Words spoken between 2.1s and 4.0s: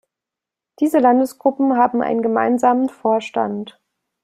gemeinsamen Vorstand.